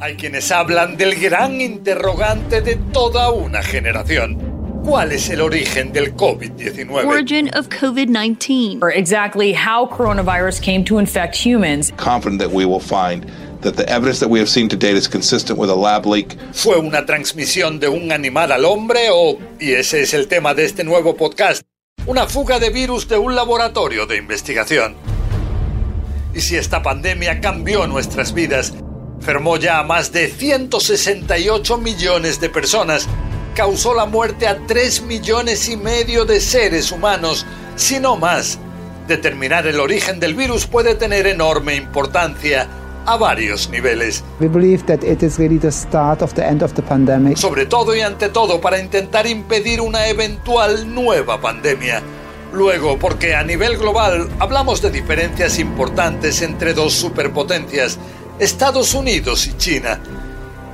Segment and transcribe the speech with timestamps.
[0.00, 4.36] Hay quienes hablan del gran interrogante de toda una generación.
[4.84, 7.06] ¿Cuál es el origen del COVID-19?
[7.06, 8.82] Origin of COVID-19.
[8.82, 11.92] Or exactly how coronavirus came to infect humans.
[11.96, 13.24] Confident that we will find
[13.60, 16.36] that the evidence that we have seen to date is consistent with a lab leak.
[16.52, 20.64] ¿Fue una transmisión de un animal al hombre o, y ese es el tema de
[20.64, 21.62] este nuevo podcast,
[22.06, 24.96] una fuga de virus de un laboratorio de investigación?
[26.34, 28.74] Y si esta pandemia cambió nuestras vidas,
[29.24, 33.08] enfermó ya a más de 168 millones de personas,
[33.54, 38.58] causó la muerte a 3 millones y medio de seres humanos, si no más.
[39.08, 42.68] Determinar el origen del virus puede tener enorme importancia
[43.06, 44.22] a varios niveles.
[47.34, 52.02] Sobre todo y ante todo para intentar impedir una eventual nueva pandemia.
[52.52, 57.98] Luego, porque a nivel global hablamos de diferencias importantes entre dos superpotencias,
[58.38, 60.00] Estados Unidos y China.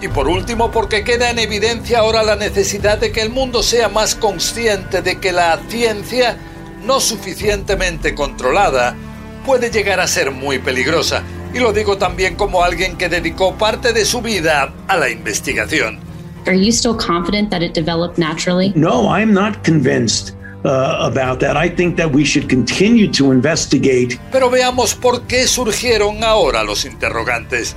[0.00, 3.88] Y por último, porque queda en evidencia ahora la necesidad de que el mundo sea
[3.88, 6.38] más consciente de que la ciencia,
[6.86, 8.96] no suficientemente controlada,
[9.44, 11.22] puede llegar a ser muy peligrosa.
[11.52, 15.98] Y lo digo también como alguien que dedicó parte de su vida a la investigación.
[16.46, 18.72] Are you still confident that it developed naturally?
[18.74, 20.34] No, I'm not convinced.
[20.62, 21.56] Uh, about that.
[21.56, 24.18] I think that we should continue to investigate.
[24.30, 27.74] Pero veamos por qué surgieron ahora los interrogantes.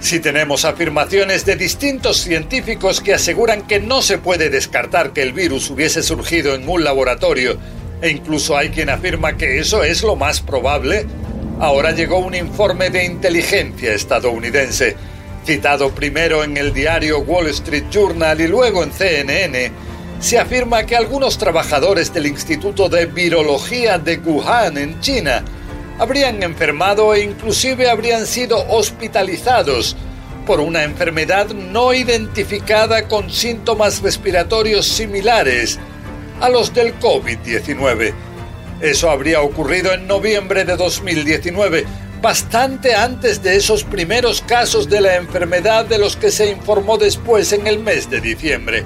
[0.00, 5.32] Si tenemos afirmaciones de distintos científicos que aseguran que no se puede descartar que el
[5.32, 7.56] virus hubiese surgido en un laboratorio,
[8.02, 11.06] e incluso hay quien afirma que eso es lo más probable,
[11.60, 14.96] ahora llegó un informe de inteligencia estadounidense,
[15.46, 19.72] citado primero en el diario Wall Street Journal y luego en CNN,
[20.22, 25.42] se afirma que algunos trabajadores del Instituto de Virología de Wuhan en China
[25.98, 29.96] habrían enfermado e inclusive habrían sido hospitalizados
[30.46, 35.80] por una enfermedad no identificada con síntomas respiratorios similares
[36.40, 38.14] a los del COVID-19.
[38.80, 41.84] Eso habría ocurrido en noviembre de 2019,
[42.20, 47.52] bastante antes de esos primeros casos de la enfermedad de los que se informó después
[47.52, 48.84] en el mes de diciembre.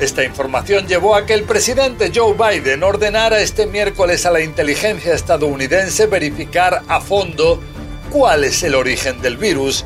[0.00, 5.12] Esta información llevó a que el presidente Joe Biden ordenara este miércoles a la inteligencia
[5.12, 7.60] estadounidense verificar a fondo
[8.08, 9.84] cuál es el origen del virus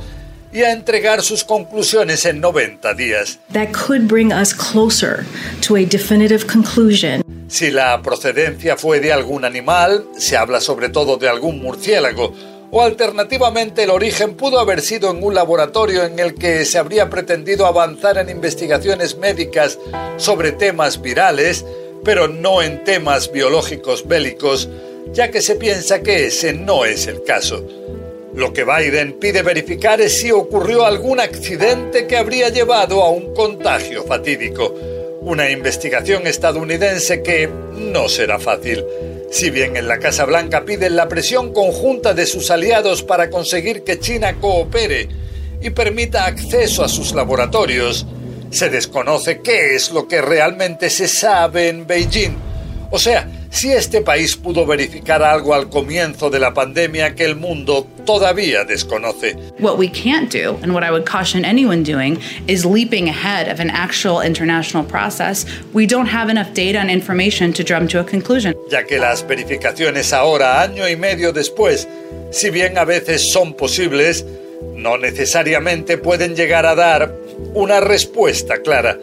[0.53, 3.39] y a entregar sus conclusiones en 90 días.
[3.55, 5.25] That could bring us closer
[5.67, 7.23] to a definitive conclusion.
[7.49, 12.35] Si la procedencia fue de algún animal, se habla sobre todo de algún murciélago,
[12.75, 17.11] o alternativamente el origen pudo haber sido en un laboratorio en el que se habría
[17.11, 19.79] pretendido avanzar en investigaciones médicas
[20.17, 21.67] sobre temas virales,
[22.03, 24.71] pero no en temas biológicos bélicos,
[25.13, 27.63] ya que se piensa que ese no es el caso.
[28.35, 33.35] Lo que Biden pide verificar es si ocurrió algún accidente que habría llevado a un
[33.35, 34.75] contagio fatídico,
[35.21, 38.83] una investigación estadounidense que no será fácil.
[39.33, 43.83] Si bien en la Casa Blanca piden la presión conjunta de sus aliados para conseguir
[43.83, 45.09] que China coopere
[45.63, 48.07] y permita acceso a sus laboratorios,
[48.51, 52.37] se desconoce qué es lo que realmente se sabe en Beijing.
[52.91, 57.37] O sea, si este país pudo verificar algo al comienzo de la pandemia que el
[57.37, 59.37] mundo todavía desconoce.
[59.59, 62.19] What we can't do, and what I would caution anyone doing,
[62.49, 65.45] is leaping ahead of an actual international process.
[65.75, 68.55] We don't have enough data and information to jump to a conclusion.
[68.71, 71.87] Ya que las verificaciones ahora, año y medio después,
[72.31, 74.25] si bien a veces son posibles,
[74.75, 77.15] no necesariamente pueden llegar a dar
[77.55, 78.99] una respuesta clara.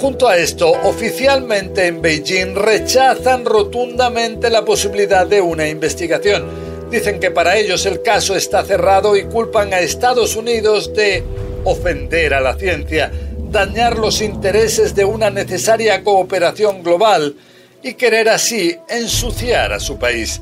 [0.00, 6.46] Junto a esto, oficialmente en Beijing rechazan rotundamente la posibilidad de una investigación.
[6.90, 11.22] Dicen que para ellos el caso está cerrado y culpan a Estados Unidos de
[11.64, 13.12] ofender a la ciencia,
[13.50, 17.36] dañar los intereses de una necesaria cooperación global
[17.82, 20.40] y querer así ensuciar a su país.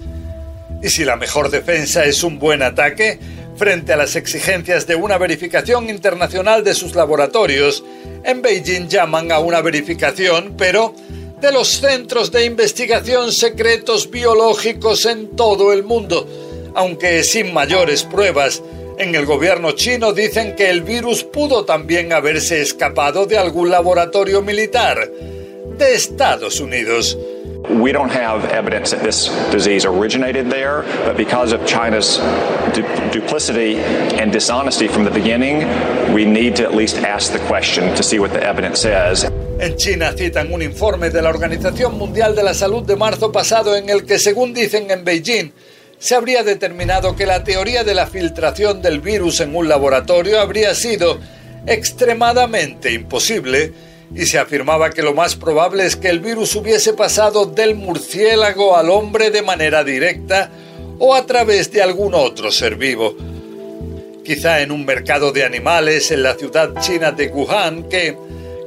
[0.81, 3.19] Y si la mejor defensa es un buen ataque,
[3.58, 7.84] frente a las exigencias de una verificación internacional de sus laboratorios,
[8.25, 10.94] en Beijing llaman a una verificación, pero
[11.40, 16.26] de los centros de investigación secretos biológicos en todo el mundo,
[16.75, 18.62] aunque sin mayores pruebas,
[18.99, 24.43] En el gobierno chino dicen que el virus pudo también haberse escapado de algún laboratorio
[24.43, 25.08] militar
[25.78, 27.16] de Estados Unidos.
[27.66, 32.19] We don't have evidence that this disease originated there, but because of China's
[32.72, 33.76] du duplicity
[34.20, 35.66] and dishonesty from the beginning,
[36.14, 39.25] we need to at least ask the question to see what the evidence says.
[39.60, 43.75] En China citan un informe de la Organización Mundial de la Salud de marzo pasado
[43.75, 45.52] en el que, según dicen en Beijing,
[45.99, 50.76] se habría determinado que la teoría de la filtración del virus en un laboratorio habría
[50.76, 51.19] sido
[51.66, 53.72] extremadamente imposible
[54.14, 58.76] y se afirmaba que lo más probable es que el virus hubiese pasado del murciélago
[58.76, 60.50] al hombre de manera directa
[60.99, 63.14] o a través de algún otro ser vivo.
[64.25, 68.16] Quizá en un mercado de animales en la ciudad china de Wuhan que,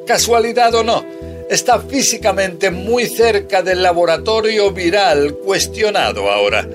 [0.08, 1.06] casualidad o no,
[1.50, 6.68] está físicamente muy cerca del laboratorio viral cuestionado ahora.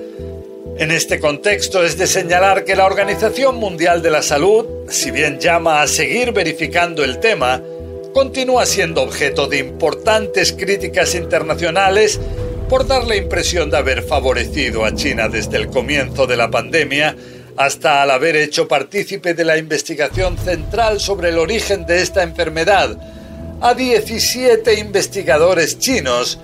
[0.77, 5.39] En este contexto es de señalar que la Organización Mundial de la Salud, si bien
[5.39, 7.63] llama a seguir verificando el tema,
[8.17, 12.19] continúa siendo objeto de importantes críticas internacionales
[12.67, 17.15] por dar la impresión de haber favorecido a China desde el comienzo de la pandemia
[17.57, 22.97] hasta al haber hecho partícipe de la investigación central sobre el origen de esta enfermedad
[23.61, 26.39] a 17 investigadores chinos,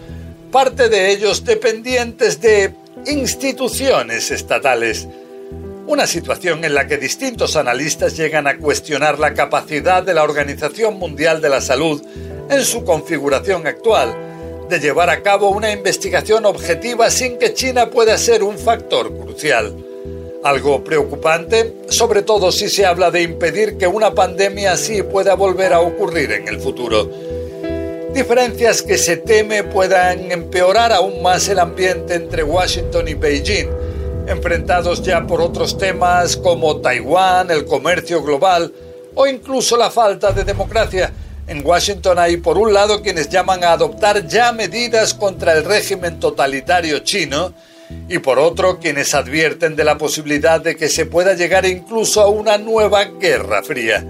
[0.51, 2.71] parte de ellos dependientes de
[3.07, 5.07] instituciones estatales.
[5.85, 10.97] Una situación en la que distintos analistas llegan a cuestionar la capacidad de la Organización
[10.97, 12.01] Mundial de la Salud
[12.49, 14.15] en su configuración actual
[14.69, 19.75] de llevar a cabo una investigación objetiva sin que China pueda ser un factor crucial.
[20.43, 25.73] Algo preocupante, sobre todo si se habla de impedir que una pandemia así pueda volver
[25.73, 27.09] a ocurrir en el futuro
[28.13, 33.69] diferencias que se teme puedan empeorar aún más el ambiente entre Washington y Beijing,
[34.27, 38.73] enfrentados ya por otros temas como Taiwán, el comercio global
[39.15, 41.11] o incluso la falta de democracia.
[41.47, 46.19] En Washington hay por un lado quienes llaman a adoptar ya medidas contra el régimen
[46.19, 47.53] totalitario chino
[48.07, 52.29] y por otro quienes advierten de la posibilidad de que se pueda llegar incluso a
[52.29, 54.05] una nueva guerra fría.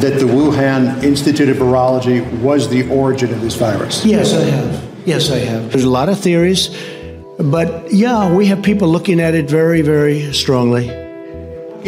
[0.00, 4.04] that the Wuhan Institute of Virology was the origin of this virus?
[4.04, 4.90] Yes, I have.
[5.04, 5.70] Yes, I have.
[5.70, 6.70] There's a lot of theories,
[7.38, 10.88] but yeah, we have people looking at it very, very strongly.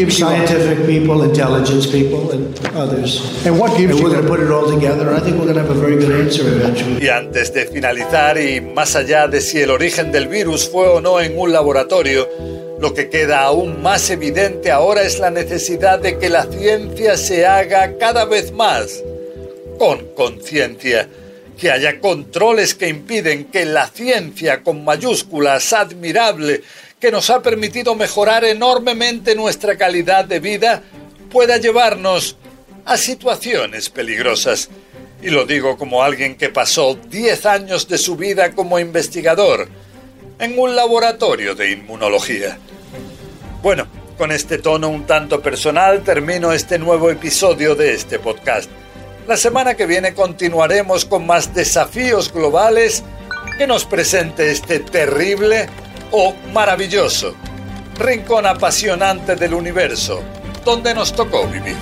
[0.08, 3.20] Scientific people, intelligence people, and others.
[3.46, 5.14] And what gives and you we're going to put it all together.
[5.14, 7.00] I think we're going to have a very good answer eventually.
[7.00, 11.00] Y antes de finalizar, y más allá de si el origen del virus fue o
[11.00, 12.26] no en un laboratorio,
[12.80, 17.46] lo que queda aún más evidente ahora es la necesidad de que la ciencia se
[17.46, 19.00] haga cada vez más
[19.78, 21.08] con conciencia,
[21.58, 26.62] que haya controles que impiden que la ciencia con mayúsculas admirable
[27.00, 30.82] que nos ha permitido mejorar enormemente nuestra calidad de vida
[31.30, 32.36] pueda llevarnos
[32.84, 34.70] a situaciones peligrosas.
[35.22, 39.68] Y lo digo como alguien que pasó 10 años de su vida como investigador
[40.38, 42.58] en un laboratorio de inmunología.
[43.62, 43.86] Bueno,
[44.18, 48.70] con este tono un tanto personal termino este nuevo episodio de este podcast.
[49.26, 53.02] La semana que viene continuaremos con más desafíos globales
[53.56, 55.66] que nos presente este terrible
[56.10, 57.34] o maravilloso
[57.98, 60.22] rincón apasionante del universo
[60.64, 61.76] donde nos tocó vivir.